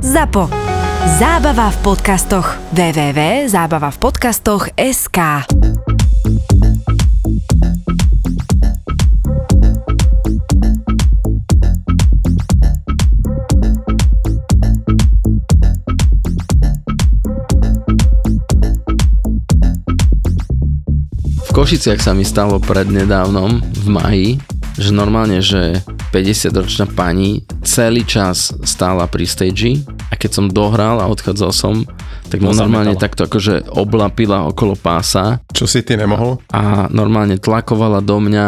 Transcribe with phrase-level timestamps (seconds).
[0.00, 0.48] ZAPO.
[1.20, 2.56] Zábava v podcastoch.
[2.72, 5.18] www.zábavavpodcastoch.sk
[21.44, 24.40] V Košiciach sa mi stalo prednedávnom v maji,
[24.80, 29.78] že normálne, že 50-ročná pani celý čas stála pri stage
[30.10, 31.86] a keď som dohral a odchádzal som,
[32.26, 36.42] tak ma normálne takto akože oblapila okolo pása Čo si ty nemohol?
[36.50, 38.46] a normálne tlakovala do mňa,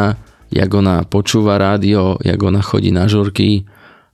[0.51, 3.62] jak ona počúva rádio, jak ona chodí na žurky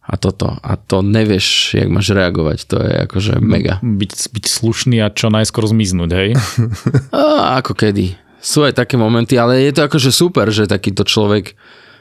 [0.09, 0.57] a toto.
[0.65, 2.59] A to nevieš, jak máš reagovať.
[2.73, 3.77] To je akože mega.
[3.85, 6.31] Byť, byť slušný a čo najskôr zmiznúť, hej?
[7.13, 8.17] A ako kedy.
[8.41, 11.53] Sú aj také momenty, ale je to akože super, že takýto človek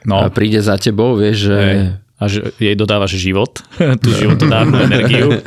[0.05, 0.27] No.
[0.27, 0.29] no.
[0.29, 1.57] príde za tebou, vieš, že...
[1.57, 1.79] Hej.
[2.17, 3.61] A že jej dodávaš život,
[4.01, 5.37] tú životodárnu energiu.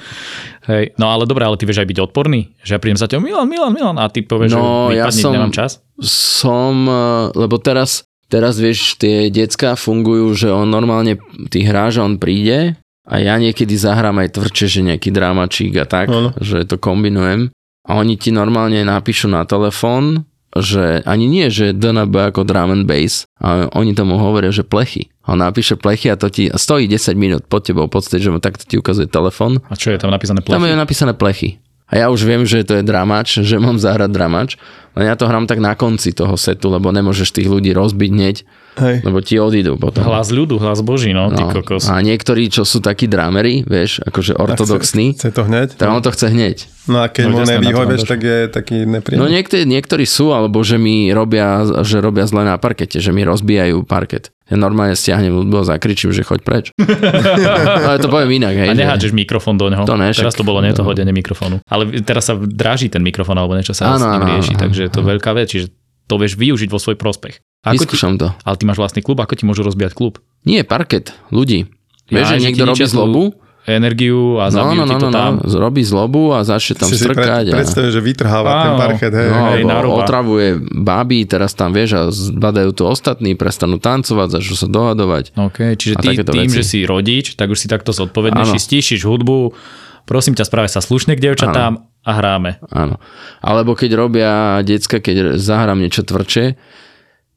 [0.72, 0.96] Hej.
[0.96, 2.48] No ale dobré, ale ty vieš aj byť odporný?
[2.64, 5.36] Že ja prídem za tebou, Milan, Milan, Milan, a ty povieš, No, že ja som-
[5.36, 5.84] nemám čas?
[6.00, 6.96] Som, eh,
[7.36, 11.20] lebo teraz, teraz vieš, tie decka fungujú, že on normálne,
[11.52, 16.08] ty hráš, on príde a ja niekedy zahrám aj tvrdšie, že nejaký dramačík a tak,
[16.08, 16.32] Áno.
[16.40, 17.52] že to kombinujem.
[17.84, 20.24] A oni ti normálne napíšu na telefón,
[20.58, 25.10] že ani nie, že DNB ako drum and bass, a oni tomu hovoria, že plechy.
[25.26, 28.76] On napíše plechy a to ti stojí 10 minút pod tebou, pod že takto ti
[28.76, 30.70] ukazuje telefón A čo je tam napísané tam plechy?
[30.70, 31.50] je napísané plechy.
[31.84, 34.50] A ja už viem, že to je dramač, že mám zahrať dramač,
[34.94, 38.36] len ja to hrám tak na konci toho setu, lebo nemôžeš tých ľudí rozbiť hneď,
[38.76, 39.02] Hej.
[39.02, 40.02] lebo ti odídu potom.
[40.02, 41.50] Hlas ľudu, hlas Boží, no, ty No.
[41.52, 41.86] kokos.
[41.86, 45.68] A niektorí, čo sú takí dramery, vieš, akože ortodoxní, Chce, chce to hneď?
[45.72, 46.56] tak on to chce hneď.
[46.84, 48.02] No a keď No, mu máš.
[48.02, 49.30] tak je taký No nepríjemný.
[49.32, 53.82] niektorí, niektorí sú, alebo že mi robia, že robia zle na parkete, že mi rozbijajú
[53.82, 54.34] parket.
[54.44, 56.64] Ja normálne stiahnem ľudbu a zakričím, že choď preč.
[57.86, 58.68] Ale to poviem inak, hej.
[58.68, 59.82] A že- nehádžeš mikrofón do neho.
[59.82, 60.88] To ne, teraz však- to bolo nie to no.
[60.88, 61.62] hodenie mikrofónu.
[61.64, 64.60] Ale teraz sa dráži ten mikrofón, alebo niečo sa Áno, s ním áno, rieši, áno,
[64.60, 65.08] takže je to áno.
[65.10, 65.66] veľká vec, čiže
[66.04, 67.40] to vieš využiť vo svoj prospech.
[67.64, 68.28] Ako ti, Vyskúšam to.
[68.44, 70.20] ale ty máš vlastný klub, ako ti môžu rozbíjať klub?
[70.44, 71.72] Nie, parket, ľudí.
[72.12, 73.22] Vieš, Ja, že že niekto ti robí zlobu,
[73.64, 75.32] Energiu a no, zabijú no, ti no, to no, tam.
[75.40, 77.48] no, robí zlobu a začne tam si si strkať.
[77.48, 77.88] pred, a...
[77.88, 78.80] že vytrháva ten Áno.
[78.84, 79.28] parchet, hej.
[79.32, 79.64] No, hej,
[80.04, 85.32] otravuje báby, teraz tam vieš a zbadajú tu ostatní, prestanú tancovať, začnú sa dohadovať.
[85.40, 86.60] OK, čiže ty tým, veci.
[86.60, 89.56] že si rodič, tak už si takto zodpovednejší, stíšiš hudbu,
[90.04, 92.60] prosím ťa, správe sa slušne k devčatám a hráme.
[92.68, 93.00] Áno.
[93.40, 96.60] Alebo keď robia decka, keď zahrám niečo tvrdšie,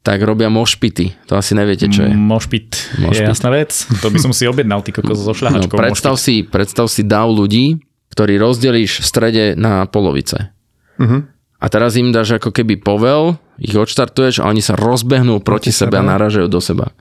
[0.08, 1.28] tak robia mošpity.
[1.28, 2.10] To asi neviete, čo je.
[2.10, 3.28] Mošpit, je Mošpit.
[3.28, 3.76] jasná vec.
[4.00, 5.76] To by som si objednal, ty kokos so No, šľahačkou.
[5.76, 10.56] predstav, si, predstav si dav ľudí, ktorý rozdelíš v strede na polovice.
[10.96, 11.36] Mhm.
[11.58, 15.72] A teraz im dáš ako keby povel, ich odštartuješ a oni sa rozbehnú proti, Proti
[15.76, 16.94] sebe a naražajú do seba.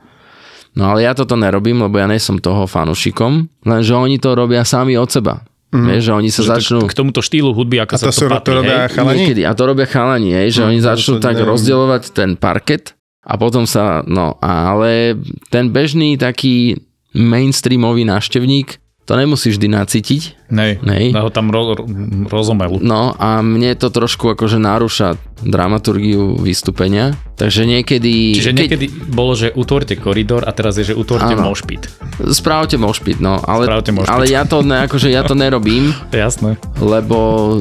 [0.73, 4.93] No ale ja toto nerobím, lebo ja nejsom toho fanušikom, lenže oni to robia sami
[4.95, 5.45] od seba.
[5.69, 5.89] Mm.
[5.91, 6.79] Vieš, že oni sa Že to- začnú...
[6.83, 8.93] K tomuto štýlu hudby, ako A sa to, to, sú, to patrí, robia hej?
[8.93, 9.17] chalani?
[9.19, 11.49] Niekedy, a to robia chalani, hej, že No, oni to- začnú to tak neviem.
[11.49, 12.96] rozdielovať ten parket
[13.27, 15.19] a potom sa, no ale
[15.51, 16.79] ten bežný taký
[17.11, 21.15] mainstreamový návštevník, to nemusí vždy nacítiť, Nej, Nej.
[21.15, 21.83] ho tam ro, ro,
[22.27, 22.83] rozomelu.
[22.83, 25.15] no a mne to trošku akože narúša
[25.47, 28.35] dramaturgiu vystúpenia, takže niekedy...
[28.35, 31.47] Čiže niekedy bolo, že utvorte koridor a teraz je, že utvorte Áno.
[31.47, 31.87] mošpit.
[32.31, 34.11] Správte mošpit, no, ale, Správte mošpit.
[34.11, 36.59] ale ja to, ne, akože ja to nerobím, Jasné.
[36.79, 37.17] lebo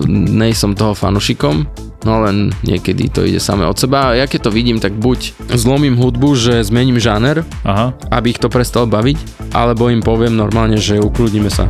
[0.09, 1.69] nejsom toho fanušikom,
[2.05, 5.99] no len niekedy to ide samé od seba ja keď to vidím, tak buď zlomím
[5.99, 7.97] hudbu, že zmením žáner, Aha.
[8.13, 11.67] aby ich to prestalo baviť, alebo im poviem normálne, že ukludníme sa.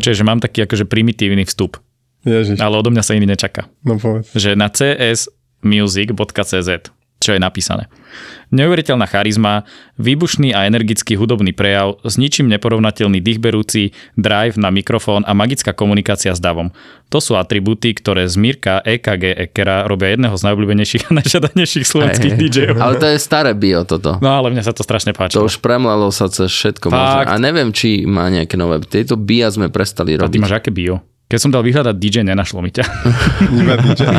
[0.00, 1.76] Počkaj, že mám taký akože primitívny vstup,
[2.24, 3.68] Ježiš, ale odo mňa sa iný nečaká.
[3.84, 4.32] no povedz.
[4.32, 6.70] Že na csmusic.cz
[7.20, 7.86] čo je napísané.
[8.50, 9.62] Neuveriteľná charizma,
[9.98, 16.34] výbušný a energický hudobný prejav, s ničím neporovnateľný dýchberúci, drive na mikrofón a magická komunikácia
[16.34, 16.74] s davom.
[17.10, 22.34] To sú atribúty, ktoré z Mirka EKG Ekera robia jedného z najobľúbenejších a najžiadanejších slovenských
[22.34, 22.40] hej.
[22.50, 22.76] DJov.
[22.78, 24.18] Ale to je staré bio toto.
[24.22, 25.38] No ale mne sa to strašne páči.
[25.38, 27.26] To už premlelo sa cez všetko možné.
[27.26, 28.82] A neviem, či má nejaké nové.
[28.86, 30.30] Tieto bia sme prestali A robiť.
[30.30, 31.02] ty máš aké bio?
[31.30, 32.82] Keď som dal vyhľadať DJ, nenašlo mi ťa.
[33.62, 34.02] Iba DJ.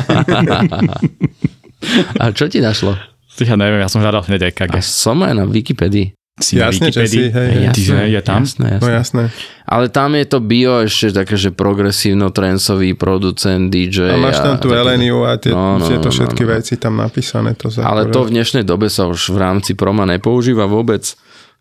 [2.21, 2.95] A čo ti našlo?
[3.39, 4.75] Ja neviem, ja som hľadal hneď EKG.
[4.75, 6.11] A som aj na Wikipedii.
[6.41, 7.31] Si na Jasne, že si, Wikipedii?
[7.31, 7.65] hej, hej.
[7.71, 8.41] Ty, je tam?
[8.43, 8.91] Jasné, No jasné.
[8.97, 9.23] jasné.
[9.65, 14.11] Ale tam je to bio ešte také, že progresívno-trensový producent, DJ.
[14.11, 16.53] A máš tam tú Eleniu a tie, No, no, tieto no, všetky no, no.
[16.57, 17.55] veci tam napísané.
[17.55, 21.07] To za Ale to v dnešnej dobe sa už v rámci proma nepoužíva vôbec.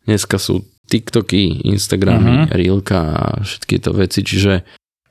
[0.08, 2.56] Dneska sú TikToky, Instagramy, uh-huh.
[2.56, 4.66] Reelka a všetky to veci, čiže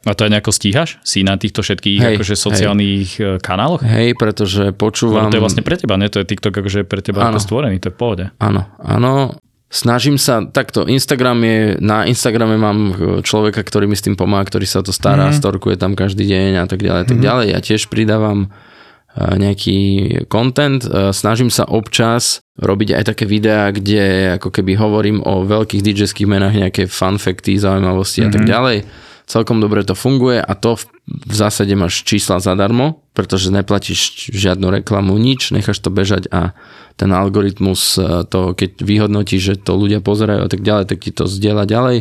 [0.07, 0.95] A to aj nejako stíhaš?
[1.03, 3.43] Si na týchto všetkých Hej, akože sociálnych hej.
[3.43, 3.83] kanáloch?
[3.83, 5.27] hej, pretože počúvam...
[5.27, 6.07] Lebo to je vlastne pre teba, nie?
[6.07, 8.25] To je TikTok akože pre teba ako stvorený, to je v pohode.
[8.39, 9.35] Áno, áno.
[9.69, 12.79] Snažím sa, takto, Instagram je, na Instagrame mám
[13.21, 15.37] človeka, ktorý mi s tým pomáha, ktorý sa to stará, mm.
[15.37, 17.45] storkuje tam každý deň a tak ďalej, tak ďalej.
[17.53, 19.77] Ja tiež pridávam eh, nejaký
[20.25, 20.81] content.
[20.87, 26.25] Eh, Snažím sa občas robiť aj také videá, kde ako keby hovorím o veľkých DJ-ských
[26.25, 29.08] menách, nejaké fun facty, zaujímavosti a tak ďalej.
[29.29, 34.81] Celkom dobre to funguje a to v, v zásade máš čísla zadarmo, pretože neplatíš žiadnu
[34.81, 36.57] reklamu, nič, necháš to bežať a
[36.97, 41.13] ten algoritmus eh, to, keď vyhodnotí, že to ľudia pozerajú a tak ďalej, tak ti
[41.13, 41.97] to zdieľa ďalej.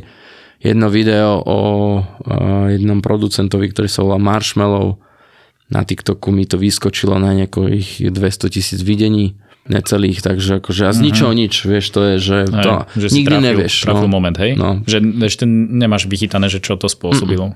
[0.65, 1.59] Jedno video o
[2.01, 4.97] eh, jednom producentovi, ktorý sa volá Marshmallow,
[5.69, 9.37] na TikToku mi to vyskočilo na nejakých 200 tisíc videní
[9.69, 13.37] necelých, takže akože a z ničoho nič, vieš, to je, že Hej, to že nikdy
[13.37, 13.75] trafil, nevieš.
[13.85, 14.15] Trafil no.
[14.17, 14.53] moment, hej?
[14.57, 14.81] No.
[14.85, 17.55] Že ešte nemáš vychytané, že čo to spôsobilo.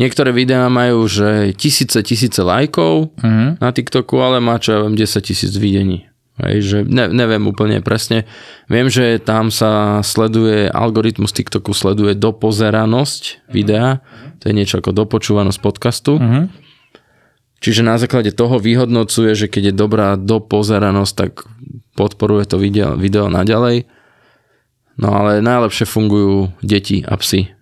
[0.00, 3.60] Niektoré videá majú, že tisíce, tisíce lajkov Mhm.
[3.60, 6.08] na TikToku, ale má čo ja viem 10 tisíc videní.
[6.40, 8.24] Hej, že ne, neviem úplne presne.
[8.72, 14.00] Viem, že tam sa sleduje, algoritmus TikToku sleduje dopozeranosť videa,
[14.40, 16.16] to je niečo ako dopočúvanosť podcastu.
[16.16, 16.42] Mhm.
[17.62, 21.46] Čiže na základe toho vyhodnocuje, že keď je dobrá dopozeranosť, tak
[21.94, 23.86] podporuje to video, video naďalej.
[24.98, 27.54] No ale najlepšie fungujú deti a psy.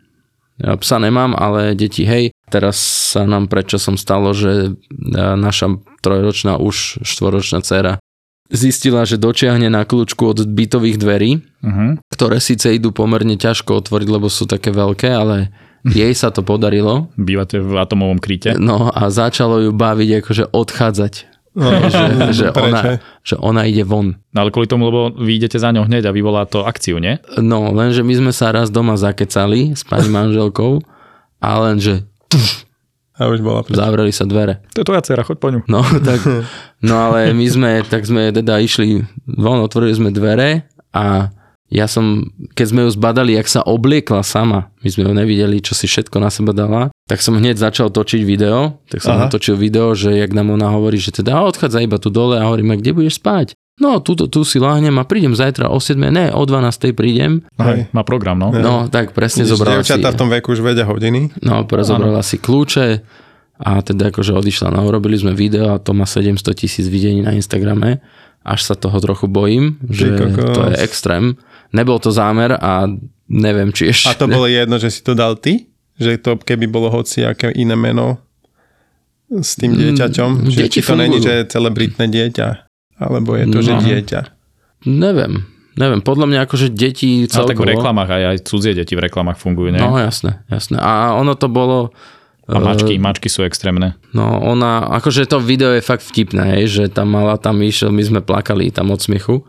[0.60, 2.32] Ja psa nemám, ale deti, hej.
[2.48, 2.76] Teraz
[3.12, 4.70] sa nám predčasom stalo, že e,
[5.16, 8.00] naša trojročná, už štvoročná dcera
[8.50, 11.30] zistila, že dočiahne na kľúčku od bytových dverí,
[11.62, 12.02] Mhm.
[12.10, 15.54] ktoré síce idú pomerne ťažko otvoriť, lebo sú také veľké, ale
[15.98, 17.08] jej sa to podarilo.
[17.16, 18.56] Bývate v atomovom kryte.
[18.56, 21.14] No a začalo ju baviť akože odchádzať.
[21.90, 22.62] že, že, Prečo?
[22.62, 22.80] ona,
[23.26, 24.14] že ona ide von.
[24.30, 27.18] No ale kvôli tomu, lebo vy idete za ňou hneď a vyvolá to akciu, nie?
[27.42, 30.78] No, lenže my sme sa raz doma zakecali s pani manželkou
[31.42, 32.06] a lenže
[33.18, 33.74] A už bola preč.
[33.76, 34.62] zavreli sa dvere.
[34.78, 35.60] To je tvoja dcera, choď po ňu.
[35.66, 36.22] No, tak,
[36.80, 41.34] no ale my sme, tak sme teda išli von, otvorili sme dvere a
[41.70, 42.26] ja som,
[42.58, 46.18] keď sme ju zbadali, jak sa obliekla sama, my sme ju nevideli, čo si všetko
[46.18, 49.30] na seba dala, tak som hneď začal točiť video, tak som Aha.
[49.30, 52.46] natočil video, že jak nám ona hovorí, že teda "A, odchádza iba tu dole a
[52.50, 53.54] hovoríme, kde budeš spať?
[53.80, 57.40] No, tu, tu si láhnem a prídem zajtra o 7, ne, o 12 prídem.
[57.56, 57.88] Hej.
[57.96, 58.52] Má program, no.
[58.52, 61.32] No, tak presne Vidíš, zobrala si, v tom veku už vedia hodiny.
[61.40, 63.00] no, zobrala si kľúče
[63.56, 64.68] a teda akože odišla.
[64.76, 68.04] No, urobili sme video a to má 700 tisíc videní na Instagrame.
[68.44, 71.36] Až sa toho trochu bojím, že to je extrém.
[71.70, 72.86] Nebol to zámer a
[73.26, 74.10] neviem, či ešte...
[74.10, 75.70] A to bolo jedno, že si to dal ty?
[75.96, 78.18] Že to keby bolo hoci aké iné meno
[79.30, 80.30] s tým dieťaťom?
[80.42, 82.48] Mm, že deti či to není, že je celebritné dieťa?
[82.98, 83.80] Alebo je to, že No.
[83.80, 84.20] dieťa?
[84.90, 85.46] Neviem.
[85.78, 87.70] Neviem, podľa mňa akože deti Ale tak v celkovo...
[87.70, 89.78] reklamách aj, aj cudzie deti v reklamách fungujú, nie?
[89.80, 90.76] No jasné, jasné.
[90.76, 91.94] A ono to bolo...
[92.50, 93.94] A mačky, eh, mačky sú extrémne.
[94.10, 98.02] No ona, akože to video je fakt vtipné, hej, že tam mala, tam išiel, my
[98.02, 99.46] sme plakali tam od smiechu.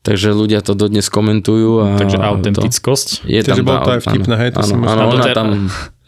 [0.00, 1.70] Takže ľudia to dodnes komentujú.
[1.78, 3.08] A Takže to, autentickosť.
[3.22, 5.16] je Takže tam bolo to aj vtipné, hej, to si áno, musím- áno, A ona
[5.20, 5.48] doter- tam,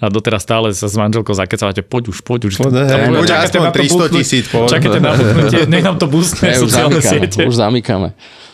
[0.02, 2.54] A doteraz stále sa s manželkou zakecávate, poď už, poď už.
[2.58, 4.10] Poď, hej, čakáte aspoň na to 300 buknúť.
[4.18, 4.68] tisíc, poď.
[4.68, 7.40] Čakajte na buknutie, nech nám to boostne ne, už sociálne zamykame, siete.
[7.44, 8.08] už zamykame.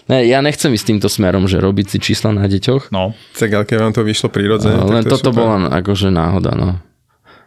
[0.04, 2.92] Ne, ja nechcem ísť týmto smerom, že robiť si čísla na deťoch.
[2.92, 6.68] No, Tak ale keď vám to vyšlo prirodzene, len to toto bola akože náhoda, no.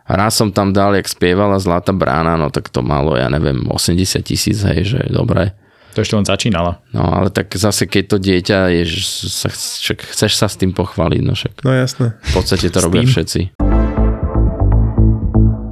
[0.02, 3.62] A raz som tam dal, jak spievala Zlatá brána, no tak to malo, ja neviem,
[3.66, 5.54] 80 tisíc, hej, že dobre.
[5.92, 6.80] To ešte len začínala.
[6.92, 8.84] No ale tak zase keď to dieťa je,
[9.28, 12.16] sa, však chceš sa s tým pochváliť, no však No jasné.
[12.16, 13.10] v podstate to robia tým?
[13.10, 13.40] všetci.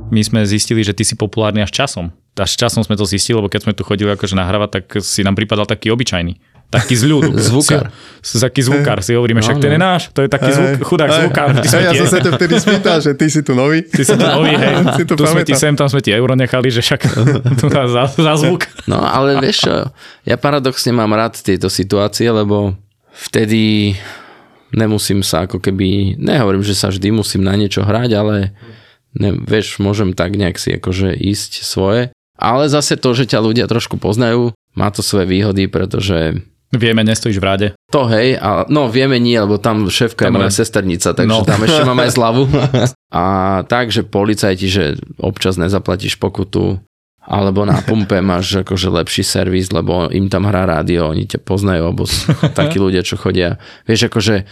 [0.09, 2.09] My sme zistili, že ty si populárny až časom.
[2.33, 5.35] Až časom sme to zistili, lebo keď sme tu chodili akože nahrávať, tak si nám
[5.35, 6.33] pripadal taký obyčajný.
[6.69, 7.33] Taký z ľudu.
[7.33, 7.89] Zvukár.
[8.21, 9.01] Si, taký zvukár.
[9.01, 9.75] Si hovoríme, však No, ten no.
[9.75, 10.01] je náš.
[10.13, 11.47] To je taký zvuk, chudák zvukár.
[11.65, 13.81] Ty ja som sa ťa vtedy spýtal, že ty si tu nový.
[13.89, 14.75] ty si tu nový, hej.
[15.01, 15.61] Si to tu sme ti pamätám.
[15.65, 17.01] sem, tam sme ti euro nechali, že však
[17.59, 18.69] tu nás za, za zvuk.
[18.85, 19.89] No ale vieš čo,
[20.29, 22.77] ja paradoxne mám rád tieto situácie, lebo
[23.17, 23.97] vtedy
[24.69, 28.53] nemusím sa ako keby, nehovorím, že sa vždy musím na niečo hrať, ale
[29.17, 32.13] ne, vieš, môžem tak nejak si akože ísť svoje.
[32.38, 37.38] Ale zase to, že ťa ľudia trošku poznajú, má to svoje výhody, pretože Vieme, nestojíš
[37.38, 37.67] v rade.
[37.89, 41.41] to hej, a, no vieme nie, lebo tam šéfka je Tam moja sesternica, takže No.
[41.41, 42.43] tam ešte mám aj zľavu.
[43.09, 43.23] A
[43.65, 44.83] tak, že policajti, že
[45.17, 46.77] občas nezaplatíš pokutu,
[47.19, 51.81] alebo na pumpe máš akože lepší servis, lebo im tam hrá rádio, oni ťa poznajú,
[51.83, 52.05] alebo
[52.53, 53.57] takí ľudia, čo chodia.
[53.83, 54.45] Vieš, akože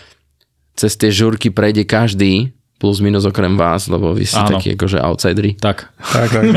[0.74, 4.58] cez tie žurky prejde každý, plus minus okrem vás, lebo vy ste Áno.
[4.58, 5.54] takí akože outsideri.
[5.54, 5.90] Tak.
[5.98, 6.44] Tak, tak.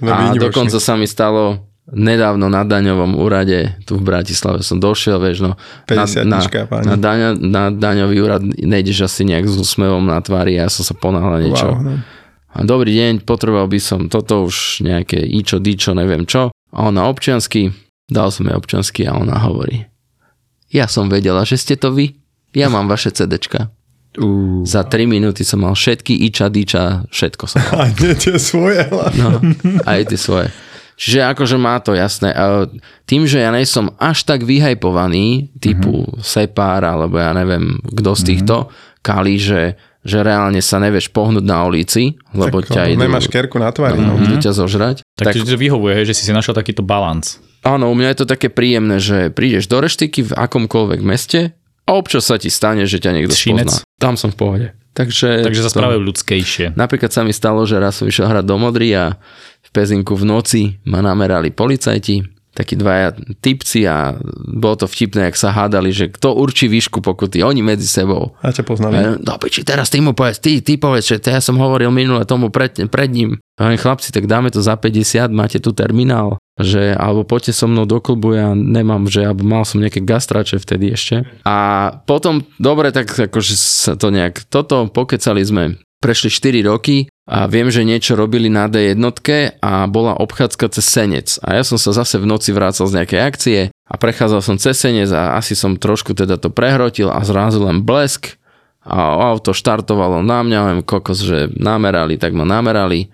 [0.00, 1.60] No, A dokonca sa mi stalo,
[1.90, 5.52] nedávno na daňovom úrade tu v Bratislave som došiel, vieš, no
[5.90, 6.38] na, 50 na,
[6.86, 10.94] na, daňa, na daňový úrad nejdeš asi nejak s úsmevom na tvári, ja som sa
[10.94, 11.68] ponáhľal niečo.
[11.70, 11.94] Wow, no.
[12.50, 16.50] A dobrý deň, potreboval by som toto už nejaké ičo, dičo, neviem čo.
[16.74, 17.70] A ona občiansky,
[18.10, 19.86] dal som jej občiansky a ona hovorí.
[20.70, 22.18] Ja som vedela, že ste to vy.
[22.54, 23.70] Ja mám vaše CDčka.
[24.18, 24.66] Uh.
[24.66, 27.74] Za 3 minúty som mal všetky iča, diča, všetko som mal.
[27.86, 29.22] A nie tie svoje hlavne.
[29.22, 29.30] No,
[29.86, 30.50] aj tie svoje.
[31.00, 32.28] Čiže akože má to jasné.
[32.28, 32.68] A
[33.04, 36.20] tým, že ja nejsom až tak vyhajpovaný, typu Mhm.
[36.20, 38.56] Sepár, alebo ja neviem, kto z týchto,
[39.00, 43.56] Kali, že, že reálne sa nevieš pohnúť na ulici, lebo Tak, ťa idú, Nemáš kerku
[43.56, 43.96] na tvári.
[43.96, 45.00] no, idú ťa zožrať.
[45.16, 47.40] Tak, tak to vyhovuje, že si si našiel takýto balans.
[47.62, 51.90] Áno, u mňa je to také príjemné, že prídeš do reštiky v akomkoľvek meste a
[51.92, 53.72] občas sa ti stane, že ťa niekto Šinec.
[53.72, 53.88] spozná.
[53.96, 54.66] Tam som v pohode.
[54.90, 56.74] Takže, Takže sa to- ľudskejšie.
[56.74, 59.16] Napríklad sa mi stalo, že raz som išiel hrať do Modry a
[59.70, 64.18] v Pezinku v noci ma namerali policajti, takí dvaja typci a
[64.50, 68.34] bolo to vtipné, ak sa hádali, že kto určí výšku pokuty, oni medzi sebou.
[68.42, 68.98] A ťa poznali.
[68.98, 71.94] A No piči, teraz ty mu povedz, ty, ty povedz, že to ja som hovoril
[71.94, 73.38] minule tomu pred, pred ním.
[73.60, 77.86] A chlapci, tak dáme to za 50, máte tu terminál, že alebo poďte so mnou
[77.86, 81.22] do klubu, ja nemám, že alebo mal som nejaké gastrače vtedy ešte.
[81.46, 87.46] A potom, dobre, tak akože sa to nejak, toto pokecali sme, prešli 4 roky a
[87.46, 91.36] viem, že niečo robili na D jednotke a bola obchádzka cez Senec.
[91.44, 94.80] A ja som sa zase v noci vrácal z nejakej akcie a prechádzal som cez
[94.80, 98.40] Senec a asi som trošku teda to prehrotil a zrazu len blesk
[98.80, 103.12] a auto štartovalo na mňa, len kokos, že namerali, tak ma namerali.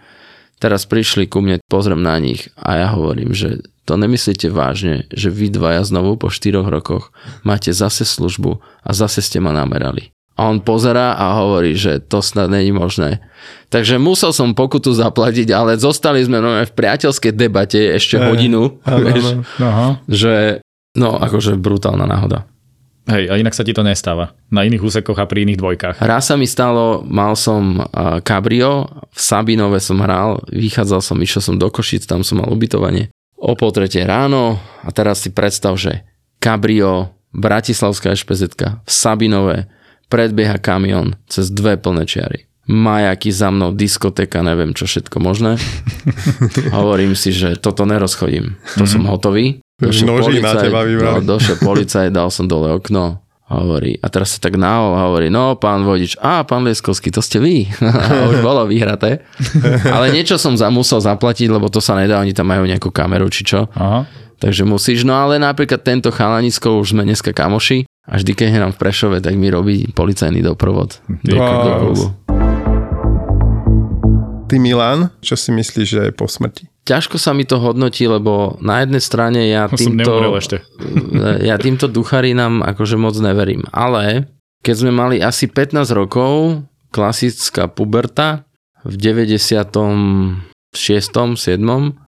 [0.57, 5.28] Teraz prišli ku mne, pozriem na nich a ja hovorím, že to nemyslíte vážne, že
[5.28, 7.12] vy dvaja znovu po 4 rokoch
[7.45, 10.15] máte zase službu a zase ste ma namerali.
[10.37, 13.25] A on pozerá a hovorí, že to snad není možné.
[13.73, 18.76] Takže musel som pokutu zaplatiť, ale zostali sme no, v priateľskej debate ešte Hej, hodinu.
[18.85, 19.43] áno, vieš, áno.
[19.64, 19.88] Aha.
[20.05, 20.61] že
[20.93, 22.45] no akože brutálna náhoda.
[23.07, 24.35] Hej, a inak sa ti to nestáva.
[24.50, 25.97] Na iných úsekoch a pri iných dvojkách.
[26.02, 31.38] Raz sa mi stalo, mal som uh, Cabrio, v Sabinove som hral, vychádzal som, išiel
[31.38, 33.14] som do Košic, tam som mal ubytovanie.
[33.38, 36.02] O pol tretej ráno a teraz si predstav, že
[36.43, 39.71] Cabrio, Bratislavská špz v Sabinove,
[40.09, 42.47] predbieha kamión cez dve plné čiary.
[42.67, 45.55] Majaky za mnou, diskotéka, neviem čo všetko možné.
[46.77, 48.59] Hovorím si, že toto nerozchodím.
[48.75, 49.63] To som hotový.
[50.43, 51.23] Na teba vybrali.
[51.23, 53.23] no, došiel policajt, dal som dole okno.
[53.47, 57.39] Hovorí, a teraz sa tak nahol hovorí, no pán vodič, a pán Lieskovský, to ste
[57.39, 57.71] vy.
[58.11, 59.23] a už bolo vyhraté.
[59.87, 63.31] Ale niečo som za, musel zaplatiť, lebo to sa nedá, oni tam majú nejakú kameru
[63.31, 63.71] či čo.
[63.79, 64.03] Aha.
[64.43, 68.73] Takže musíš, no ale napríklad tento chalanisko, už sme dneska kamoši a vždy, keď hrám
[68.75, 71.51] v Prešove, tak mi robí policajný doprovod do, Wow.
[71.51, 72.05] do klubu.
[74.47, 76.71] Ty Milan, čo si myslíš, že je po smrti?
[76.87, 80.63] Ťažko sa mi to hodnotí, lebo na jednej strane ja týmto, ešte.
[81.51, 83.67] ja týmto ducharinám akože moc neverím.
[83.75, 84.31] Ale
[84.63, 86.63] keď sme mali asi 15 rokov,
[86.95, 88.47] klasická puberta,
[88.87, 90.47] v 96.
[90.71, 91.59] 7.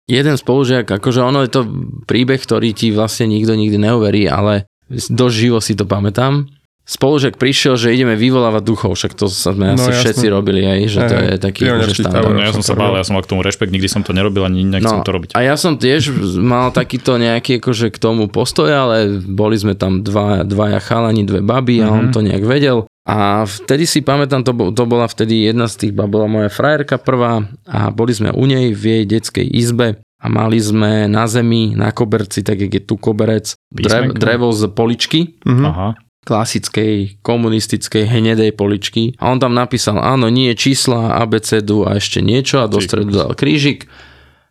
[0.09, 1.61] Jeden spolužiak, akože ono je to
[2.05, 6.49] príbeh, ktorý ti vlastne nikto nikdy neuverí, ale dosť živo si to pamätám.
[6.89, 10.01] Spolužiak prišiel, že ideme vyvolávať duchov, však to sa sme No, asi jasné.
[10.09, 12.33] všetci robili aj, že to je taký akože štandard.
[12.33, 14.41] No, ja som sa bál, ja som mal k tomu rešpekt, nikdy som to nerobil
[14.41, 15.29] ani nechcem to robiť.
[15.29, 16.09] No, A ja som tiež
[16.41, 21.45] mal takýto nejaký akože k tomu postoj, ale boli sme tam dva, dvaja chalani, dve
[21.45, 22.89] baby a on to nejak vedel.
[23.05, 26.97] A vtedy si pamätám, to, to bola vtedy jedna z tých bab, bola moja frajerka
[26.97, 31.73] prvá a boli sme u nej v jej detskej izbe a mali sme na zemi,
[31.73, 35.65] na koberci, tak jak je tu koberec, drev, drevo z poličky, Mhm.
[35.65, 35.89] Aha.
[36.19, 39.15] klasickej komunistickej hnedej poličky.
[39.17, 43.33] A on tam napísal, áno, nie čísla, abecedu a ešte niečo a do stredu dal
[43.33, 43.89] krížik.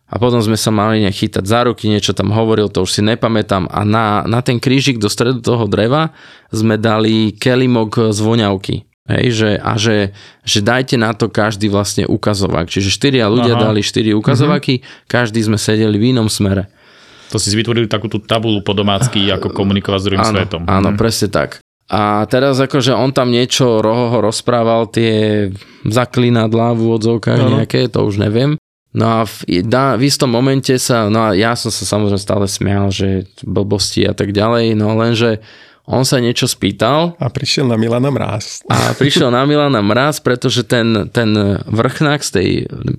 [0.09, 3.69] A potom sme sa mali chytať za ruky, niečo tam hovoril, to už si nepamätám.
[3.69, 6.17] A na, na ten krížik do stredu toho dreva
[6.49, 8.88] sme dali kelimok z voňavky.
[9.09, 10.13] Hej, že, a že,
[10.45, 12.69] že dajte na to každý vlastne ukazovák.
[12.69, 13.73] Čiže štyria ľudia Aha.
[13.73, 16.69] dali štyri ukazováky, každý sme sedeli v inom smere.
[17.33, 20.61] To si vytvorili takú tú tabulu po domácky, ako komunikovať s druhým áno, svetom.
[20.69, 20.97] Áno, Mhm.
[20.97, 21.57] presne tak.
[21.89, 25.49] A teraz akože on tam niečo rohoho rozprával, tie
[25.89, 27.57] zaklinadlá v úvodzovkách Áno.
[27.57, 28.61] nejaké, to už neviem.
[28.89, 32.45] No a v, na, v istom momente sa, no a ja som sa samozrejme stále
[32.49, 35.41] smial, že blbosti a tak ďalej, no lenže
[35.89, 38.61] on sa niečo spýtal A prišiel na Milana Mráz.
[38.69, 41.33] a prišiel na Milana mraz, pretože ten, ten
[41.65, 42.49] vrchnák z tej,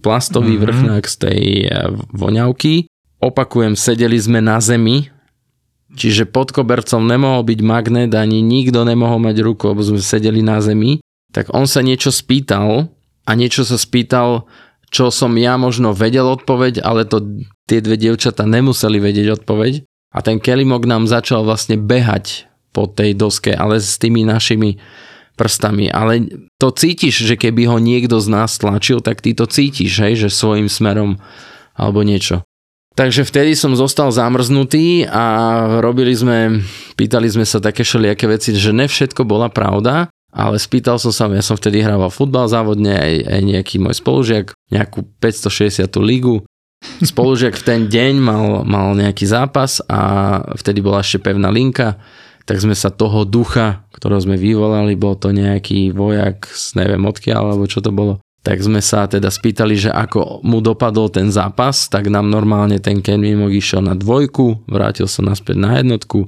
[0.02, 0.66] plastový mm-hmm.
[0.66, 2.90] vrchnák z tej eh, voňavky,
[3.22, 5.06] opakujem, sedeli sme na zemi,
[5.94, 10.58] čiže pod kobercom nemohol byť magnet, ani nikto nemohol mať ruku, lebo sme sedeli na
[10.58, 10.98] zemi,
[11.30, 12.90] tak on sa niečo spýtal
[13.22, 14.50] a niečo sa spýtal,
[14.90, 17.22] čo som ja možno vedel odpoveď, ale to
[17.70, 19.86] tie dve dievčatá nemuseli vedieť odpoveď.
[20.10, 24.78] A ten Kelimok nám začal vlastne behať po tej doske, ale s tými našimi
[25.40, 25.88] prstami.
[25.88, 26.28] Ale
[26.60, 30.28] to cítiš, že keby ho niekto z nás tlačil, tak ty to cítiš, hej, že
[30.28, 31.16] svojim smerom
[31.72, 32.44] alebo niečo.
[32.92, 35.24] Takže vtedy som zostal zamrznutý a
[35.80, 36.60] robili sme,
[37.00, 41.30] pýtali sme sa také všelijaké veci, že ne všetko bola pravda, ale spýtal som sa,
[41.32, 45.86] ja som vtedy hrával futbal závodne, aj, aj nejaký môj spolužiak, nejakú 560.
[46.02, 46.44] ligu.
[47.00, 50.00] Spolužiak v ten deň mal, mal nejaký zápas a
[50.60, 51.96] vtedy bola ešte pevná linka,
[52.50, 57.70] tak sme sa toho ducha, ktorého sme vyvolali, bol to nejaký vojak, neviem odkiaľ, alebo
[57.70, 62.10] čo to bolo, tak sme sa teda spýtali, že ako mu dopadol ten zápas, tak
[62.10, 66.26] nám normálne ten Ken Mimok išiel na dvojku, vrátil sa naspäť na jednotku,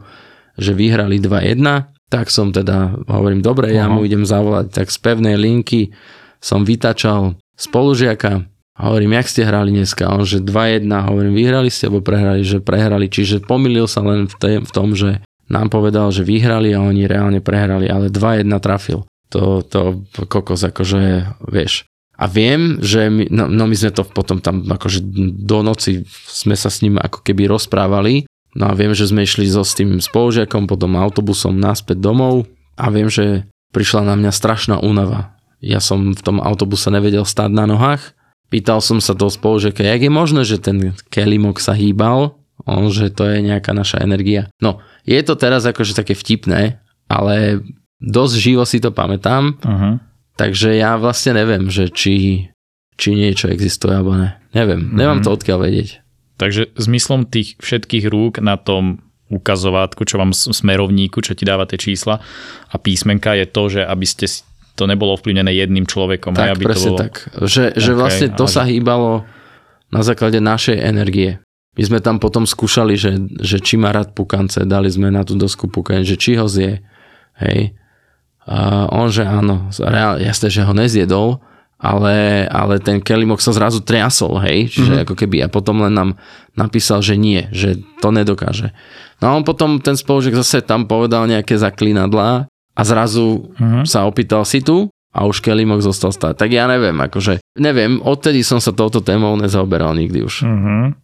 [0.55, 5.35] že vyhrali 2-1, tak som teda, hovorím, dobre, ja mu idem zavolať, tak z pevnej
[5.35, 5.91] linky
[6.39, 8.47] som vytačal spolužiaka,
[8.79, 10.07] hovorím, jak ste hrali dneska?
[10.07, 13.11] On, že 2-1, hovorím, vyhrali ste, alebo prehrali, že prehrali.
[13.11, 15.21] Čiže pomýlil sa len v, tej, v tom, že
[15.53, 19.05] nám povedal, že vyhrali a oni reálne prehrali, ale 2-1 trafil.
[19.33, 21.85] To, to kokos, akože, vieš.
[22.17, 25.01] A viem, že my, no, no my sme to potom tam akože
[25.43, 28.29] do noci sme sa s ním ako keby rozprávali.
[28.53, 32.45] No a viem, že sme išli so s tým spolužiakom, potom autobusom naspäť domov
[32.77, 35.41] a viem, že prišla na mňa strašná únava.
[35.65, 38.13] Ja som v tom autobuse nevedel stáť na nohách.
[38.53, 42.37] Pýtal som sa toho spolužiaka, jak je možné, že ten kelimok sa hýbal,
[42.69, 44.53] on, že to je nejaká naša energia.
[44.61, 46.79] No, je to teraz akože také vtipné,
[47.11, 47.63] ale
[47.99, 49.59] dosť živo si to pamätám.
[49.63, 50.03] Uh-huh
[50.37, 52.49] Takže ja vlastne neviem, že či,
[52.97, 54.41] či niečo existuje alebo ne.
[54.57, 54.97] Neviem, mm-hmm.
[54.97, 56.01] nemám to odkiaľ vedieť.
[56.41, 61.81] Takže zmyslom tých všetkých rúk na tom ukazovátku, čo vám smerovníku, čo ti dáva tie
[61.81, 62.21] čísla
[62.69, 64.29] a písmenka je to, že aby ste
[64.77, 66.37] to nebolo ovplyvnené jedným človekom.
[66.37, 67.01] Tak, aby presne to bolo...
[67.01, 67.15] tak.
[67.39, 68.53] Že, že okay, vlastne to ale...
[68.53, 69.11] sa hýbalo
[69.93, 71.41] na základe našej energie.
[71.73, 75.33] My sme tam potom skúšali, že, že či má rád pukance, dali sme na tú
[75.41, 76.85] dosku pukanie, že či ho zje.
[77.41, 77.73] Hej.
[78.45, 79.73] A on, že áno,
[80.21, 81.41] jasné, že ho nezjedol,
[81.83, 85.05] ale, ale ten Kelimok sa zrazu triasol, hej, čiže mm-hmm.
[85.07, 86.11] ako keby a potom len nám
[86.55, 88.71] napísal, že nie, že to nedokáže.
[89.19, 93.83] No a on potom, ten spolužiak zase tam povedal nejaké zaklinadlá a zrazu mm-hmm.
[93.83, 96.39] sa opýtal si tu a už Kelimok zostal stáť.
[96.39, 100.47] Tak ja neviem, akože, neviem, odtedy som sa touto témou nezaoberal nikdy už.
[100.47, 101.02] Mm-hmm.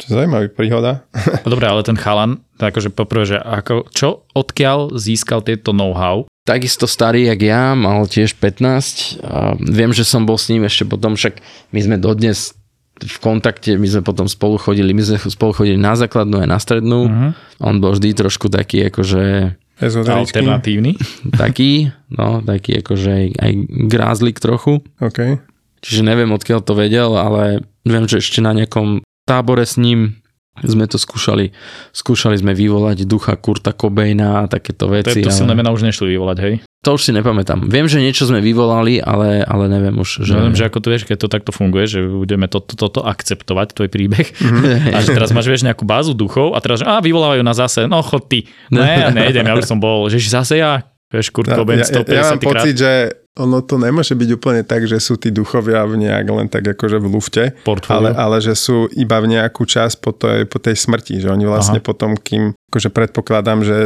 [0.00, 1.04] Čo zaujímavý príhoda.
[1.44, 6.24] No Dobre, ale ten chalan, akože poprvé, že ako, čo, odkiaľ získal tieto know-how?
[6.50, 10.82] takisto starý, jak ja, mal tiež 15 a viem, že som bol s ním ešte
[10.82, 11.38] potom, však
[11.70, 12.58] my sme dodnes
[13.00, 16.58] v kontakte, my sme potom spolu chodili, my sme spolu chodili na základnú aj na
[16.60, 17.00] strednú.
[17.08, 17.30] Uh-huh.
[17.62, 21.00] On bol vždy trošku taký akože alternatívny.
[21.40, 23.52] Taký, no, taký akože aj
[23.88, 24.84] grázlik trochu.
[25.00, 25.40] Okay.
[25.80, 30.18] Čiže neviem, odkiaľ to vedel, ale viem, že ešte na nejakom tábore s ním
[30.60, 31.54] sme to skúšali,
[31.94, 35.22] skúšali sme vyvolať ducha Kurta Cobaina a takéto veci.
[35.22, 35.38] To, to ale...
[35.38, 36.54] silné mená už nešli vyvolať, hej?
[36.80, 37.68] To už si nepamätám.
[37.68, 40.24] Viem, že niečo sme vyvolali, ale, ale neviem už.
[40.24, 40.32] Že...
[40.32, 43.00] Neviem, že ako to vieš, keď to takto funguje, že budeme toto to, to, to
[43.04, 44.24] akceptovať, tvoj príbeh.
[44.24, 44.92] Mm-hmm.
[44.96, 47.84] A že teraz máš vieš nejakú bázu duchov a teraz, že á, vyvolávajú na zase,
[47.84, 48.48] no chod ty.
[48.72, 52.22] Ne, nejdem, ja už som bol, že zase ja, vieš, Kurt Cobain ja, ja, ja
[52.32, 52.62] mám krát.
[52.62, 52.92] pocit, že
[53.38, 56.98] ono to nemôže byť úplne tak, že sú tí duchovia v nejak len tak akože
[56.98, 57.44] v lufte,
[57.86, 61.46] ale, ale že sú iba v nejakú časť po tej, po tej smrti, že oni
[61.46, 61.86] vlastne Aha.
[61.86, 63.76] potom, kým, akože predpokladám, že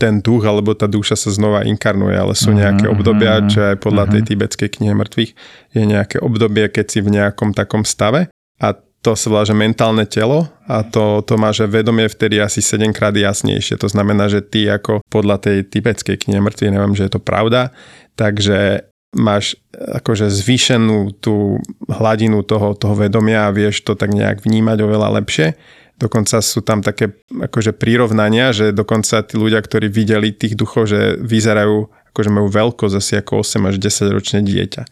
[0.00, 3.84] ten duch alebo tá duša sa znova inkarnuje, ale sú nejaké uh-huh, obdobia, čo aj
[3.84, 5.30] podľa tej tibetskej knihy mŕtvych
[5.76, 8.68] je nejaké obdobie, keď si v nejakom takom stave a
[9.00, 12.92] to sa volá, že mentálne telo a to, to má, že vedomie vtedy asi 7
[12.92, 13.80] krát jasnejšie.
[13.80, 17.72] To znamená, že ty ako podľa tej tibetskej knihy mŕtvych, neviem, že je to pravda,
[18.20, 18.84] takže
[19.16, 21.58] máš akože zvýšenú tú
[21.88, 25.56] hladinu toho, toho vedomia a vieš to tak nejak vnímať oveľa lepšie.
[25.96, 31.16] Dokonca sú tam také akože prirovnania, že dokonca tí ľudia, ktorí videli tých duchov, že
[31.20, 34.82] vyzerajú akože majú veľkosť asi ako 8 až 10 ročné dieťa.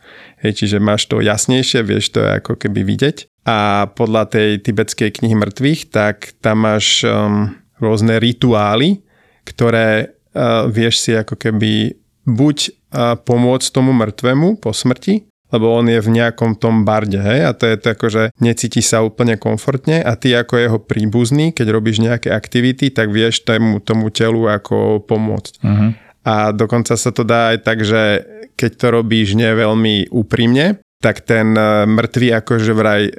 [0.46, 3.27] Hej, čiže máš to jasnejšie, vieš to ako keby vidieť.
[3.48, 9.00] A podľa tej tibetskej knihy mŕtvych, tak tam máš um, rôzne rituály,
[9.48, 11.96] ktoré uh, vieš si ako keby
[12.28, 12.76] buď
[13.24, 17.64] pomôcť tomu mŕtvemu po smrti, lebo on je v nejakom tom barde, hej, a to
[17.64, 22.04] je to ako, že necíti sa úplne komfortne a ty ako jeho príbuzný, keď robíš
[22.04, 25.52] nejaké aktivity, tak vieš tomu, tomu telu ako pomôcť.
[25.64, 25.96] Uh-huh.
[26.28, 28.28] A dokonca sa to dá aj tak, že
[28.60, 33.12] keď to robíš neveľmi úprimne, tak ten e, mŕtvý akože vraj, e,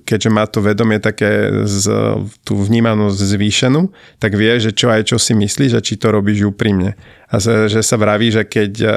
[0.00, 1.92] keďže má to vedomie také z,
[2.40, 6.48] tú vnímanosť zvýšenú, tak vie, že čo aj čo si myslíš a či to robíš
[6.48, 6.96] úprimne.
[7.28, 7.36] A
[7.68, 8.88] že sa vraví, že keď e,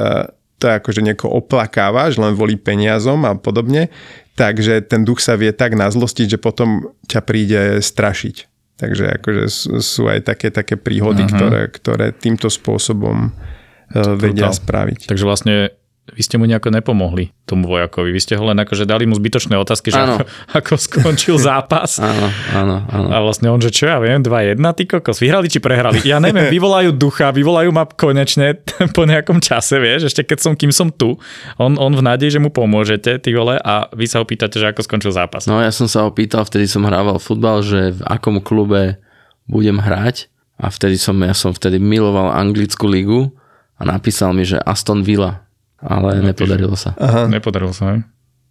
[0.56, 3.92] to akože nieko oplakávaš len volí peniazom a podobne,
[4.32, 8.48] takže ten duch sa vie tak nazlostiť, že potom ťa príde strašiť.
[8.80, 9.44] Takže akože
[9.78, 11.36] sú aj také, také príhody, uh-huh.
[11.36, 14.58] ktoré, ktoré týmto spôsobom uh, vedia Total.
[14.58, 15.00] spraviť.
[15.06, 15.54] Takže vlastne
[16.02, 18.10] vy ste mu nejako nepomohli, tomu vojakovi.
[18.10, 22.02] Vy ste ho len akože dali mu zbytočné otázky, že ako, ako skončil zápas.
[22.02, 23.08] áno, áno, áno.
[23.14, 26.02] A vlastne on, že čo ja viem, 2-1, ty kokos, vyhrali či prehrali?
[26.02, 28.58] Ja neviem, vyvolajú ducha, vyvolajú ma konečne
[28.98, 31.14] po nejakom čase, vieš, ešte keď som, kým som tu.
[31.62, 34.82] On, on v nádej, že mu pomôžete, ty vole, a vy sa opýtate, že ako
[34.82, 35.46] skončil zápas.
[35.46, 38.98] No ja som sa opýtal, vtedy som hrával futbal, že v akom klube
[39.46, 40.26] budem hrať
[40.58, 43.30] a vtedy som, ja som vtedy miloval anglickú ligu
[43.78, 45.46] a napísal mi, že Aston Villa
[45.82, 46.94] ale no, nepodarilo sa.
[46.96, 47.26] Aha.
[47.26, 48.00] Nepodarilo sa, hej?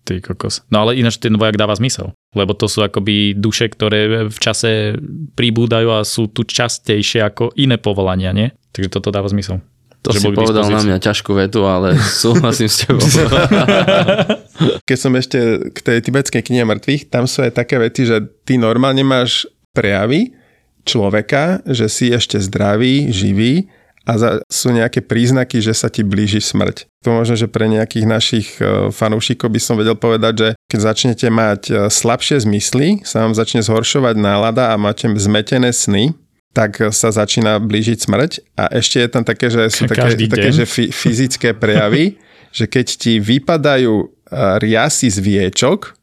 [0.01, 0.65] Ty kokos.
[0.73, 4.97] No ale ináč ten vojak dáva zmysel, lebo to sú akoby duše, ktoré v čase
[5.37, 8.49] pribúdajú a sú tu častejšie ako iné povolania, nie?
[8.73, 9.61] Takže toto dáva zmysel.
[10.01, 11.93] To si povedal na mňa ťažkú vetu, ale
[12.25, 13.05] súhlasím s tebou.
[14.89, 18.57] Keď som ešte k tej tibetskej knihe mŕtvych, tam sú aj také vety, že ty
[18.57, 19.45] normálne máš
[19.77, 20.33] prejavy
[20.81, 23.69] človeka, že si ešte zdravý, živý
[24.01, 26.89] a za, sú nejaké príznaky, že sa ti blíži smrť.
[27.05, 31.27] To možno, že pre nejakých našich e, fanúšikov by som vedel povedať, že keď začnete
[31.29, 36.17] mať e, slabšie zmysly, sa vám začne zhoršovať nálada a máte zmetené sny,
[36.51, 38.31] tak sa začína blížiť smrť.
[38.57, 42.17] A ešte je tam také, že sú také, také že fyzické prejavy,
[42.57, 44.05] že keď ti vypadajú e,
[44.59, 46.00] riasy z viečok,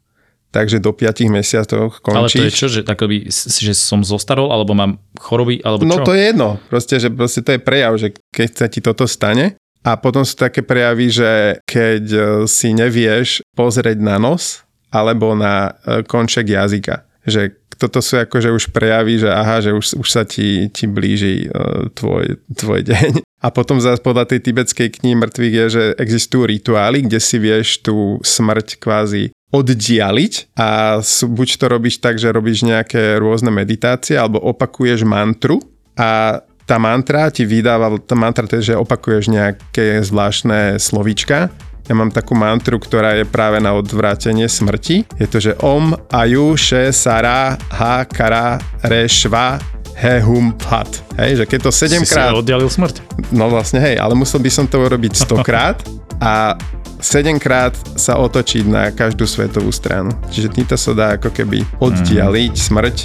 [0.49, 2.19] takže do 5 mesiacov končí.
[2.19, 6.03] Ale to je čo, že, takoby, že som zostarol, alebo mám choroby, alebo no, čo?
[6.03, 9.05] No to je jedno, proste, že proste to je prejav, že keď sa ti toto
[9.05, 11.31] stane, a potom sú také prejavy, že
[11.65, 17.07] keď e, si nevieš pozrieť na nos alebo na e, konček jazyka.
[17.25, 21.47] Že toto sú akože už prejavy, že aha, že už, už sa ti, ti blíži
[21.47, 23.23] uh, tvoj, tvoj deň.
[23.47, 27.87] A potom zase podľa tej tibetskej knihy mŕtvych je, že existujú rituály, kde si vieš
[27.87, 34.41] tú smrť kvázi oddialiť a buď to robíš tak, že robíš nejaké rôzne meditácie alebo
[34.45, 35.61] opakuješ mantru
[35.97, 41.49] a tá mantra ti vydáva, tá mantra to je, že opakuješ nejaké zvláštne slovíčka
[41.89, 45.09] ja mám takú mantru, ktorá je práve na odvrátenie smrti.
[45.17, 49.57] Je to, že Om Aju She Sara Ha Kara Re Shva
[49.97, 51.01] He Hum Phat.
[51.17, 52.29] Hej, že keď to 7 krát...
[52.29, 53.01] Si oddialil smrť.
[53.33, 55.81] No vlastne, hej, ale musel by som to urobiť 100 krát
[56.21, 56.61] a
[56.99, 60.11] 7 krát sa otočiť na každú svetovú stranu.
[60.35, 62.65] Čiže týmto sa dá ako keby oddialiť mm.
[62.69, 62.97] smrť,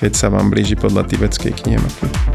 [0.00, 2.31] keď sa vám blíži podľa tibetskej knihy.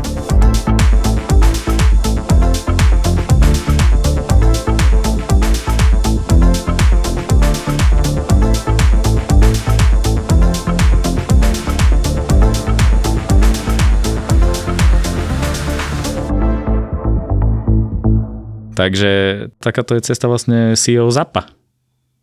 [18.78, 19.12] Takže
[19.58, 21.50] takáto je cesta vlastne CEO Zapa.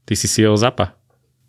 [0.07, 0.95] Ty si CEO Zapa.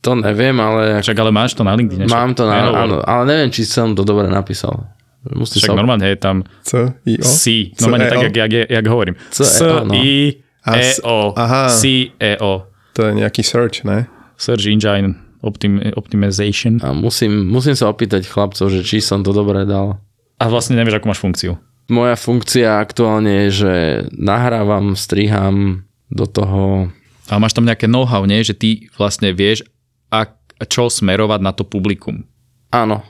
[0.01, 0.97] To neviem, ale...
[1.05, 2.09] Však ale máš to na LinkedIn.
[2.09, 4.89] Mám to na, áno, ale neviem, či som to dobre napísal.
[5.29, 5.77] Musím Však sa...
[5.77, 7.25] normálne je tam C, I, O?
[7.25, 7.73] C.
[7.81, 9.17] Normálne tak, jak, jak, jak hovorím.
[9.33, 9.93] C, S, no.
[9.93, 11.33] I, E, O.
[11.37, 11.69] Aha.
[11.69, 12.69] C, E, O.
[12.97, 14.09] To je nejaký search, ne?
[14.37, 16.81] Search engine optim, optimization.
[16.81, 20.01] A musím, musím sa opýtať chlapcov, že či som to dobre dal.
[20.41, 21.57] A vlastne nevieš, akú máš funkciu
[21.91, 23.73] moja funkcia aktuálne je, že
[24.13, 26.89] nahrávam, striham do toho.
[27.29, 28.45] A máš tam nejaké know-how, nie?
[28.45, 29.65] Že ty vlastne vieš,
[30.13, 30.29] a
[30.65, 32.25] čo smerovať na to publikum.
[32.71, 33.03] Áno.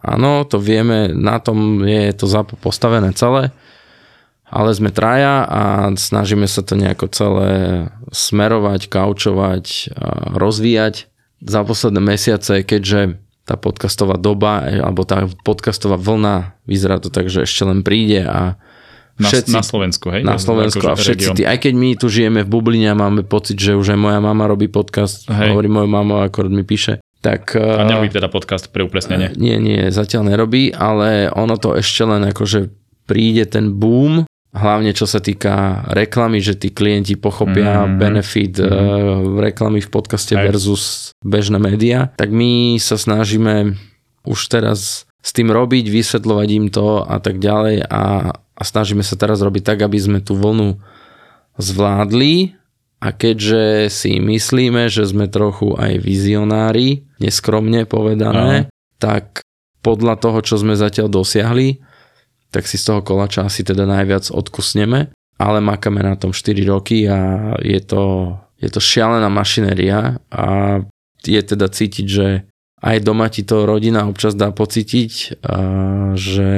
[0.00, 2.24] Áno, to vieme, na tom je to
[2.56, 3.52] postavené celé,
[4.48, 7.52] ale sme traja a snažíme sa to nejako celé
[8.08, 9.92] smerovať, kaučovať,
[10.32, 11.06] rozvíjať.
[11.40, 13.20] Za posledné mesiace, keďže
[13.50, 18.22] tá podcastová doba e, alebo tá podcastová vlna vyzerá to tak, že ešte len príde
[18.22, 18.54] a
[19.18, 20.22] všetci, na, na Slovensku, hej?
[20.22, 23.58] Na Slovensku a všetci tí, aj keď my tu žijeme v bubline a máme pocit,
[23.58, 25.50] že už aj moja mama robí podcast, hej.
[25.50, 27.58] hovorí moja mama, ako mi píše, tak...
[27.58, 29.34] A nerobí teda podcast pre upresnenie?
[29.34, 32.70] Nie, nie, zatiaľ nerobí, ale ono to ešte len akože
[33.10, 37.98] príde ten boom hlavne čo sa týka reklamy, že tí klienti pochopia mm-hmm.
[37.98, 39.38] benefit mm-hmm.
[39.38, 40.42] reklamy v podcaste Aj.
[40.42, 43.78] versus bežné médiá, tak my sa snažíme
[44.26, 49.14] už teraz s tým robiť, vysvetľovať im to a tak ďalej a, a snažíme sa
[49.20, 50.80] teraz robiť tak, aby sme tú vlnu
[51.60, 52.56] zvládli
[53.00, 58.70] a keďže si myslíme, že sme trochu aj vizionári, neskromne povedané, no.
[59.00, 59.44] tak
[59.80, 61.80] podľa toho, čo sme zatiaľ dosiahli,
[62.50, 67.08] tak si z toho kolača asi teda najviac odkusneme, ale makáme na tom 4 roky
[67.08, 70.46] a je to, je to šialená mašinéria a
[71.24, 72.26] je teda cítiť, že
[72.80, 75.40] aj doma ti to rodina občas dá pocítiť,
[76.16, 76.50] že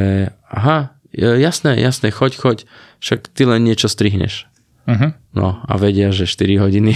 [0.51, 0.79] aha,
[1.15, 2.59] jasné, jasné, choď, choď,
[3.03, 4.47] však ty len niečo strihneš.
[4.87, 5.15] Uh-huh.
[5.35, 6.95] No a vedia, že 4 hodiny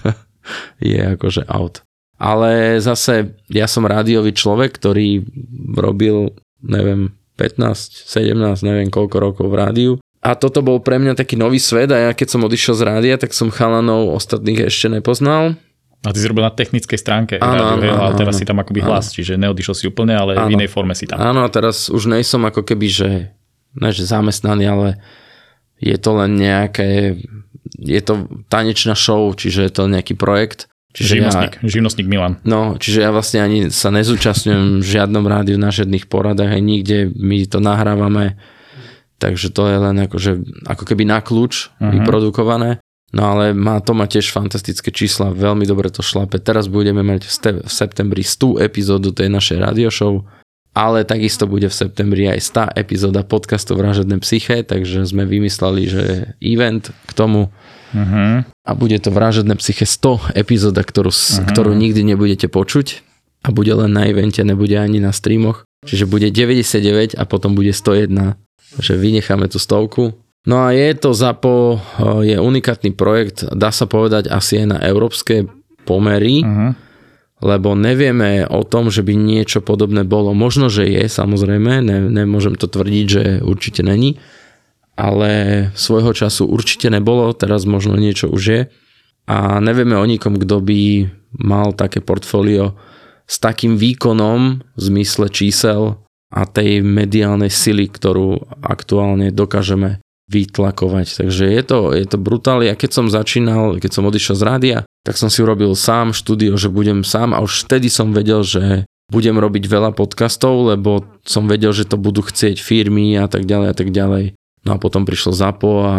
[0.82, 1.82] je akože out.
[2.20, 5.24] Ale zase ja som rádiový človek, ktorý
[5.74, 8.36] robil, neviem, 15, 17,
[8.68, 9.92] neviem koľko rokov v rádiu.
[10.20, 13.14] A toto bol pre mňa taký nový svet a ja keď som odišiel z rádia,
[13.16, 15.56] tak som chalanov ostatných ešte nepoznal.
[16.04, 18.60] A ty si robil na technickej stránke áno, rádiu, áno, ale teraz áno, si tam
[18.60, 20.52] akoby hlas, čiže neodišiel si úplne, ale áno.
[20.52, 21.20] v inej forme si tam.
[21.20, 23.10] Áno, a teraz už nejsom ako keby, že,
[23.76, 24.88] ne, že zamestnaný, ale
[25.80, 27.20] je to len nejaké,
[27.80, 32.42] je to tanečná show, čiže je to nejaký projekt Čiže živnostník, ja, živnostník Milan.
[32.42, 37.14] No, čiže ja vlastne ani sa nezúčastňujem v žiadnom rádiu na žiadnych poradách, aj nikde,
[37.14, 38.34] my to nahrávame,
[39.22, 40.32] takže to je len akože,
[40.66, 41.94] ako keby na kľúč uh-huh.
[41.94, 42.82] vyprodukované.
[43.10, 46.38] No ale má, to má tiež fantastické čísla, veľmi dobre to šlape.
[46.38, 50.22] Teraz budeme mať v, ste, v septembri 100 epizódu tej našej radio show,
[50.74, 56.02] ale takisto bude v septembri aj 100 epizóda podcastu Vražedné psyché, takže sme vymysleli, že
[56.38, 57.50] event k tomu
[57.90, 58.46] Uh-huh.
[58.46, 61.46] A bude to Vražedné psyche 100 epizóda, ktorú, uh-huh.
[61.50, 63.02] ktorú nikdy nebudete počuť
[63.42, 65.64] a bude len na evente, nebude ani na streamoch.
[65.88, 68.36] Čiže bude 99 a potom bude 101.
[68.78, 70.14] že vynecháme tú stovku.
[70.46, 71.80] No a je to ZAPO,
[72.24, 75.50] je unikátny projekt, dá sa povedať asi aj na európske
[75.84, 76.72] pomery, uh-huh.
[77.44, 80.32] lebo nevieme o tom, že by niečo podobné bolo.
[80.32, 84.16] Možno, že je, samozrejme, ne, nemôžem to tvrdiť, že určite není,
[85.00, 85.30] ale
[85.72, 88.60] svojho času určite nebolo, teraz možno niečo už je
[89.24, 91.08] a nevieme o nikom, kto by
[91.40, 92.76] mal také portfólio
[93.24, 101.26] s takým výkonom v zmysle čísel a tej mediálnej sily, ktorú aktuálne dokážeme vytlakovať.
[101.26, 102.70] Takže je to, je to brutálne.
[102.70, 106.54] Ja keď som začínal, keď som odišiel z rádia, tak som si urobil sám štúdio,
[106.54, 111.50] že budem sám a už vtedy som vedel, že budem robiť veľa podcastov, lebo som
[111.50, 114.38] vedel, že to budú chcieť firmy a tak ďalej a tak ďalej.
[114.60, 115.96] No a potom prišlo ZAPO a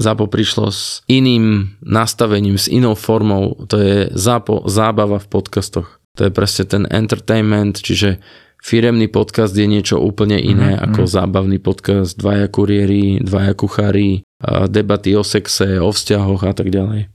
[0.00, 3.60] ZAPO prišlo s iným nastavením, s inou formou.
[3.68, 6.00] To je ZAPO, zábava v podcastoch.
[6.16, 8.16] To je presne ten entertainment, čiže
[8.64, 10.86] firemný podcast je niečo úplne iné mm-hmm.
[10.88, 14.24] ako zábavný podcast, dvaja kuriéri, dvaja kuchári,
[14.72, 17.12] debaty o sexe, o vzťahoch a tak ďalej.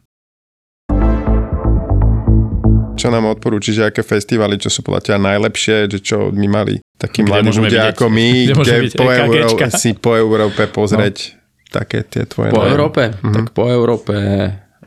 [2.95, 7.27] Čo nám odporúčiš, aké festivaly, čo sú podľa teba najlepšie, že čo my mali takí
[7.27, 11.71] mladí ľudia ako my, kde po, Euró- si po Európe pozrieť no.
[11.71, 12.55] také tie tvoje...
[12.55, 12.71] Po najmä.
[12.71, 13.03] Európe?
[13.11, 13.35] Uh-huh.
[13.35, 14.15] Tak po Európe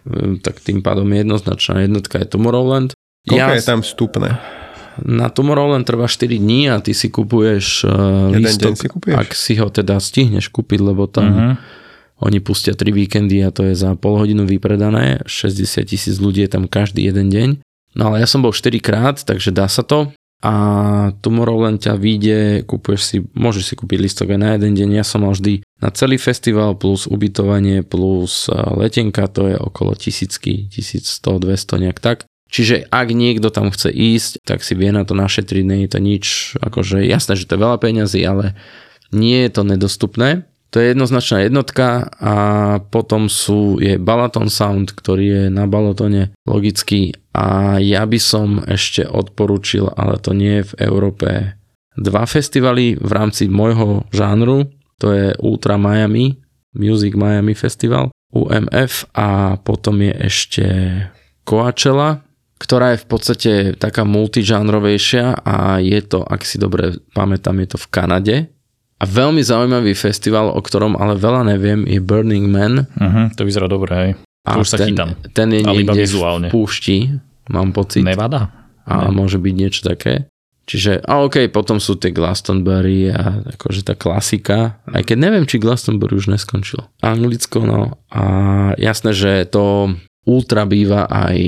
[0.08, 2.96] hm, tak tým pádom jednoznačná jednotka je Tomorrowland.
[3.28, 4.40] Koľko ja, je tam vstupné?
[5.04, 9.14] Na Tomorrowland trvá 4 dní a ty si kupuješ uh, lístok, si kupuješ?
[9.14, 11.54] ak si ho teda stihneš kúpiť, lebo tam uh-huh.
[12.24, 15.22] oni pustia 3 víkendy a to je za pol hodinu vypredané.
[15.28, 17.48] 60 tisíc ľudí je tam každý jeden deň.
[17.94, 20.10] No ale ja som bol 4 krát, takže dá sa to.
[20.38, 20.54] A
[21.18, 25.02] Tomorrowland ťa vyjde, kúpuješ si, môžeš si kúpiť listok aj na jeden deň.
[25.02, 29.98] Ja som mal vždy na celý festival plus ubytovanie plus e, letenka, to je okolo
[29.98, 32.18] tisícky, 1100, 200 nejak tak.
[32.48, 36.00] Čiže ak niekto tam chce ísť, tak si vie na to našetriť, nie je to
[36.00, 36.24] nič,
[36.62, 38.54] akože jasné, že to je veľa peňazí, ale
[39.10, 40.48] nie je to nedostupné.
[40.68, 42.34] To je jednoznačná jednotka a
[42.92, 47.16] potom sú, je Balaton Sound, ktorý je na Balatone logicky.
[47.32, 51.56] A ja by som ešte odporúčil, ale to nie je v Európe,
[51.96, 54.68] dva festivaly v rámci môjho žánru,
[55.00, 56.36] to je Ultra Miami,
[56.76, 60.64] Music Miami Festival, UMF a potom je ešte
[61.48, 62.20] Coachella,
[62.58, 67.78] ktorá je v podstate taká multižánrovejšia a je to, ak si dobre pamätám, je to
[67.78, 68.36] v Kanade,
[68.98, 72.82] a veľmi zaujímavý festival, o ktorom ale veľa neviem, je Burning Man.
[72.82, 74.10] Uh-huh, to vyzerá dobre, hej.
[74.42, 75.14] A už sa ten, chytám.
[75.30, 76.48] Ten je niekde vizuálne.
[76.50, 77.14] v púšti,
[77.52, 78.02] mám pocit.
[78.02, 78.50] Nevada?
[78.88, 79.14] A ne.
[79.14, 80.26] môže byť niečo také.
[80.68, 84.84] Čiže, a OK, potom sú tie Glastonbury a akože tá klasika.
[84.84, 86.84] Aj keď neviem, či Glastonbury už neskončil.
[87.00, 87.96] Anglicko, no.
[88.12, 88.22] A
[88.76, 89.96] jasné, že to
[90.28, 91.38] ultra býva aj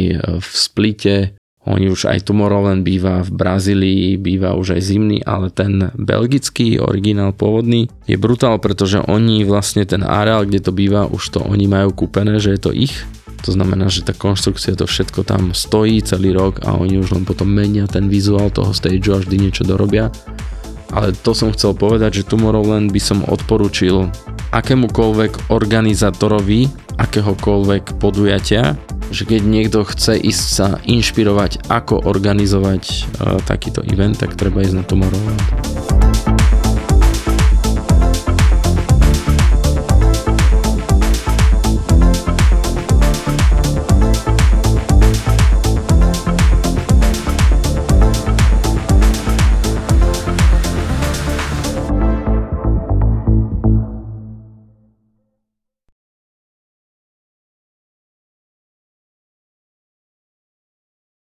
[0.40, 1.36] v Splite,
[1.68, 7.36] oni už aj Tomorrowland býva v Brazílii, býva už aj zimný, ale ten belgický originál
[7.36, 11.92] pôvodný je brutál, pretože oni vlastne ten areál, kde to býva, už to oni majú
[11.92, 12.96] kúpené, že je to ich.
[13.44, 17.24] To znamená, že tá konštrukcia, to všetko tam stojí celý rok a oni už len
[17.28, 20.12] potom menia ten vizuál toho stageu a vždy niečo dorobia.
[20.90, 24.11] Ale to som chcel povedať, že Tomorrowland by som odporúčil
[24.50, 28.76] akémukoľvek organizátorovi akéhokoľvek podujatia,
[29.09, 34.76] že keď niekto chce ísť sa inšpirovať, ako organizovať uh, takýto event, tak treba ísť
[34.76, 35.99] na Tomorrowland.